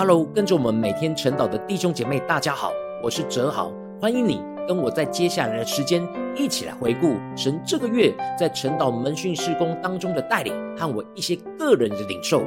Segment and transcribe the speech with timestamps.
[0.00, 6.02] Hello，跟着我们每天晨祷的弟兄姐妹，大家好，我是哲豪，欢迎你跟我在接下来的时间
[6.34, 12.40] 一起来回顾神这个月在晨祷门训事工当中的带领和我一些个人的领受。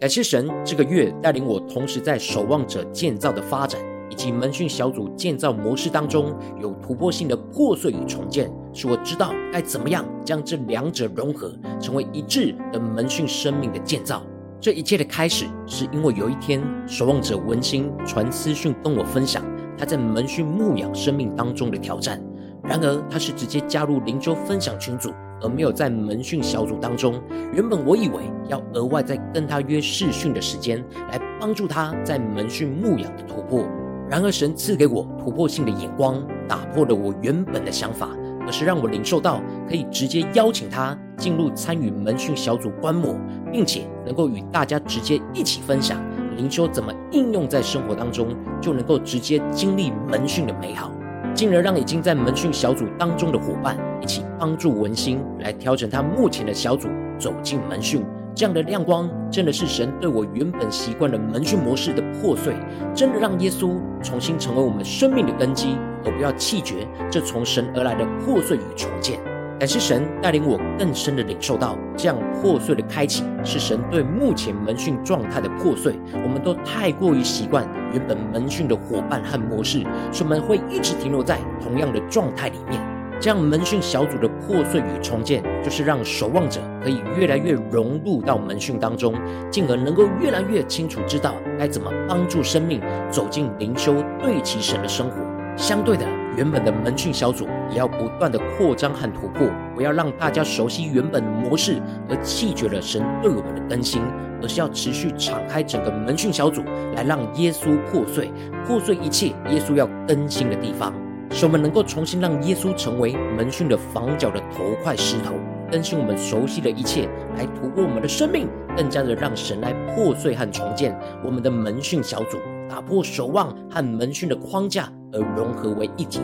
[0.00, 3.80] 感谢神这个月带领我同时在守望者建造的发展，
[4.10, 11.50] 以及门训小组建造模式当中有突破性的破碎与重建，使我知道该怎么样将这两者融合，
[11.80, 14.22] 成为一致的门训生命的建造。
[14.60, 19.42] 这一切的开始，是因为有一天守望者文心传私讯跟我分享
[19.78, 22.22] 他在门训牧养生命当中的挑战。
[22.64, 25.10] 然而他是直接加入灵修分享群组。
[25.42, 27.18] 而没有在门训小组当中，
[27.54, 33.64] 原本我以为要额外再跟他约试训的时间，来帮助他在门训牧养的突破。
[34.10, 38.08] 然而神赐给我突破性的眼光，打破了我原本的想法，
[38.44, 43.14] 而是让我领受到可以直接邀请他进入参与门训小组观摩，
[43.52, 46.02] 并且能够与大家直接一起分享
[46.36, 50.90] 灵修怎么应用在生活当中，就能够直接经历门训的美好。
[51.32, 58.04] 进而让已经在门训小组当中的伙伴一起帮助文心来调整他目前的小组走进门训，
[58.40, 62.54] 这样的亮光真的是神对我原本习惯的门训模式的破碎，
[62.94, 69.20] 真的让耶稣重新成为我们生命的根基，而不要弃绝这从神而来的破碎与重建。
[69.58, 76.00] 感谢神带领我更深的领受到，这样破碎的开启是神对目前门训状态的破碎。
[76.14, 82.89] 我们都太过于习惯原本门训的伙伴和模式，所以我们会一直停留在同样的状态里面。
[83.20, 89.14] 这样门训小组的破碎与重建，就是让守望者可以越来越融入到门训当中，
[89.50, 95.16] 进而能够越来越清楚知道该怎么帮助生命走进灵修对齐神的生活。
[95.54, 101.78] 相对的，原本的门训小组也要不断的扩张和突破，不要让大家熟悉原本的模式
[102.08, 104.00] 而弃绝了神对我们的更新，
[104.40, 106.62] 而是要持续敞开整个门训小组，
[106.96, 108.32] 来让耶稣破碎，
[108.66, 110.94] 破碎一切耶稣要更新的地方，
[111.30, 115.34] 使我们能够重新让耶稣成为门训的房角的头块石头，
[115.70, 122.38] 更新我们熟悉的一切，来突破我们的生命，更加的让神来破碎和重建我们的门训小组，
[122.68, 124.90] 打破守望和门训的框架。
[125.12, 126.20] 而融合为一体。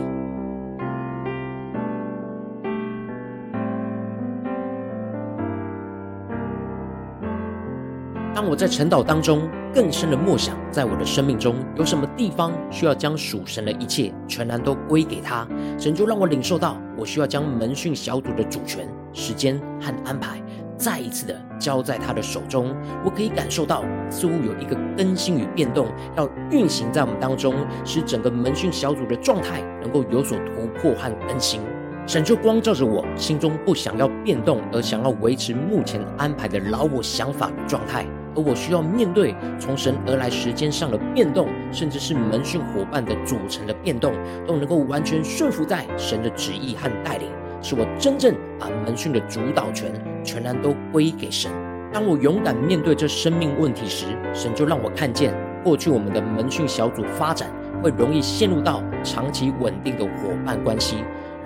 [8.49, 9.41] 我在晨祷当中
[9.73, 15.45] 更深的默想，在我的生命中有什么地方需要将属神的一切全然都归给他，
[15.77, 20.41] 神就让我领受到，我需要将门训小组的主权、时间和安排。
[20.77, 27.53] 再一次的交在他的手中，我可以感受到，似乎有一个更新与变动要运行在我们当中，
[27.83, 31.59] 使整个门训小组的状态能够有所突破和更新。
[32.05, 38.05] 神就光照着我心中不想要变动，而想要维持目前安排的老我想法与状态，
[38.37, 44.13] 而我需要面对从神而来时间上的变动，甚至是门训伙伴的组成的变动，
[44.45, 47.27] 都能够完全顺服在神的旨意和带领。
[47.59, 49.91] 是我真正把门训的主导权
[50.23, 51.51] 全然都归给神。
[51.91, 55.33] 当我勇敢面对这生命问题时，神就让我看见，
[55.63, 57.49] 过去我们的门训小组发展
[57.81, 60.97] 会容易陷入到长期稳定的伙伴关系。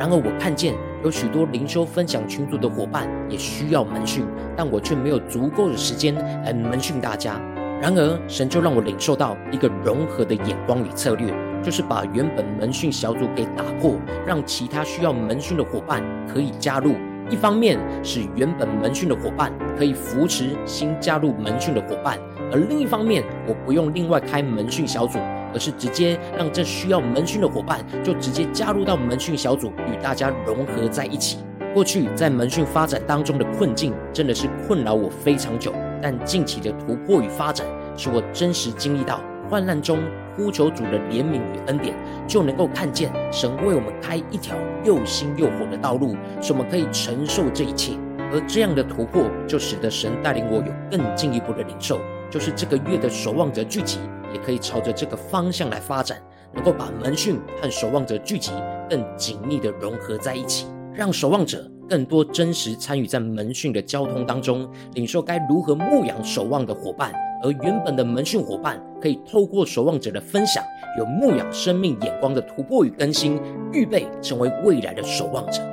[0.02, 0.74] 然而我看见
[1.04, 4.26] 有许多灵修分享群组的伙伴也需要门训，
[4.58, 7.40] 但我却没有足够的时间来门训大家。
[7.80, 11.32] 然而神就让我领受到一个融合的眼光与策略。
[11.62, 13.94] 就是把原本门训小组给打破，
[14.26, 16.96] 让其他需要门训的伙伴可以加入。
[17.30, 22.18] 一方面是原本门训的伙伴可以扶持新加入门训的伙伴，
[22.52, 25.20] 而另一方面，我不用另外开门训小组，
[25.54, 31.40] 而是直接让这需要门训的伙伴就直接加入到门训小组，与大家融合在一起。
[31.74, 39.22] 过去在门训发展当中的困境，真的是困扰我非常久，但近期的突破与发展，使我真实经历到。
[39.50, 40.00] 患难中
[40.36, 41.94] 呼求主的怜悯与恩典，
[42.26, 44.56] 就能够看见神为我们开一条
[44.86, 47.92] 又新又活的道路，使我们可以承受这一切。
[48.34, 52.00] 而这样的突破，就使得神带领我有更进一步的领受，
[52.30, 54.00] 就是这个月的守望者聚集，
[54.34, 56.22] 也可以朝着这个方向来发展，
[56.54, 58.52] 能够把门训和守望者聚集
[58.90, 67.14] 更紧密的融合在一起，让守望者更多真实参与在门训的交通当中，领受该如何牧养守望的伙伴。
[67.44, 70.64] 而原本的门训伙伴，可以透过守望者的分享，
[71.00, 73.42] 有牧养生命眼光的突破与更新，
[73.74, 75.71] 预备成为未来的守望者。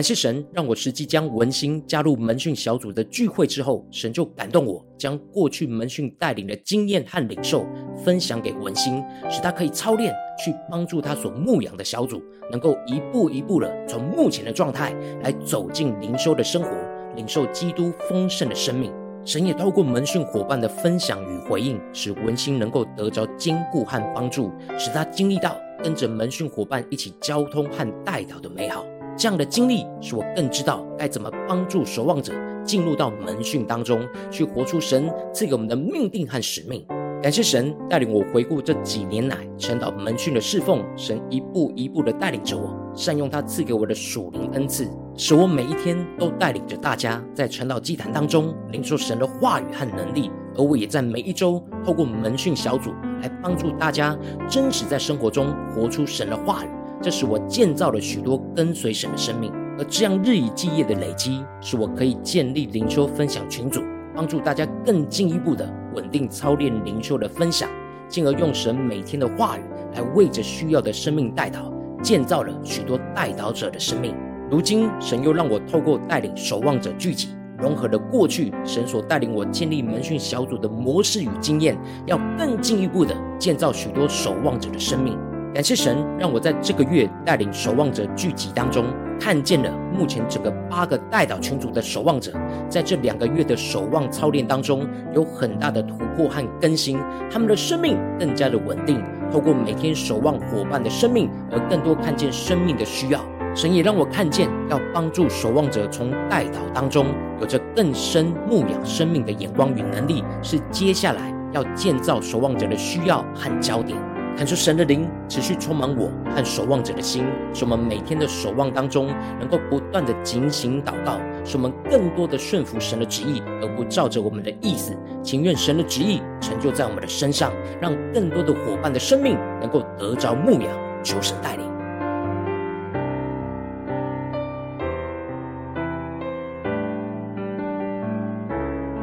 [0.00, 7.66] 感谢神，让我实际将文心加入门训小组的聚会之后，神就感动我，将过去门训带领的经验和领受
[8.02, 10.10] 分享给文心，使他可以操练，
[10.42, 12.18] 去帮助他所牧养的小组，
[12.50, 16.70] 能够一步一步的从目前的状态来走进灵修的生活，
[17.14, 18.90] 领受基督丰盛的生命。
[19.26, 28.82] 神也透过门训伙伴的分享与回应，使文心能够得着坚固和帮助，使他经历到跟着门训伙伴一起交通和代祷的美好。
[29.20, 32.32] 这样的经历使我更知道该怎么帮助守望者
[32.64, 34.00] 进入到门训当中，
[34.30, 36.82] 去活出神赐给我们的命定和使命。
[37.22, 50.30] 感谢神带领我回顾这几年来晨祷门训的侍奉，神一步一步的带领着我，善用他赐给我的属灵恩赐，使我每一天都带领着大家在晨祷祭坛当中领受神的话语和能力。
[50.56, 52.90] 而我也在每一周透过门训小组
[53.20, 54.18] 来帮助大家
[54.48, 56.68] 真实在生活中活出神的话语。
[57.02, 63.80] 这使我建造了许多跟随神的生命，而这样日以继夜的累积，使我可以建立灵修分享群组，
[64.14, 67.70] 帮助大家更进一步的稳定操练灵修的分享，
[68.06, 69.62] 进而用神每天的话语
[69.94, 74.14] 来为着需要的生命代祷，建造了许多代祷者的生命。
[74.50, 85.16] 如今，神又让我透过带领守望者聚集，融合了过去神所带领我建立门训小组的模式与经验，要更进一步的建造许多守望者的生命。
[85.52, 88.84] 感谢神，让我在这个月带领守望者聚集当中，
[89.18, 92.32] 看见了目前整个八个代祷群组的守望者，
[92.68, 99.02] 在这两个月的守望操练当中，有很大的突破和更新，他们的生命更加的稳定。
[99.32, 103.20] 透过每天守望伙伴的生命，而更多看见生命的需要。
[103.52, 107.06] 神也让我看见，要帮助守望者从代祷当中，
[107.40, 113.98] 有着更深牧养生命的眼光与能力，是接下来要建造守望者的需要和焦点。
[114.36, 124.96] 看出神的灵持续充满我和守望者的心，使我们每天的守望当中能够不断的警醒祷告，使我们更多的顺服神的旨意，而不照着我们的意思。
[125.22, 130.90] 情愿神的旨意成就在我们的身上，让更多的伙伴的生命能够得着牧养。
[131.02, 131.69] 求神带领。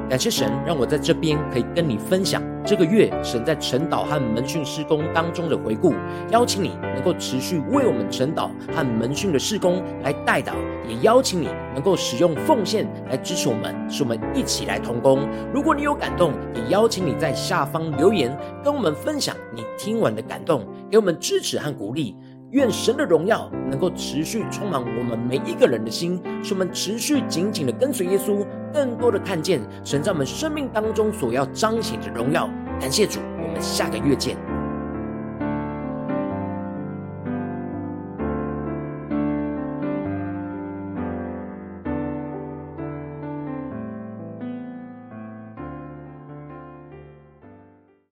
[0.10, 5.94] 感谢神，让我在这边可以跟你分享这个月神在晨祷和门训事工当中的回顾。
[6.32, 10.54] 邀请你能够持续为我们晨祷和门训的事工来代祷，
[10.88, 15.28] 也邀请你能够使用奉献来支持我们，使我们一起来同工。
[15.54, 22.16] 如果你有感动，也邀请你在下方留言跟我们分享你听完的感动，给我们支持和鼓励。
[22.52, 32.50] 愿神的荣耀能够持续充满我们每一个人的心，使我们持续紧紧的跟随耶稣，更多的看见神在我们生命当中所要彰显的荣耀。
[32.80, 34.57] 感谢主，我们下个月见。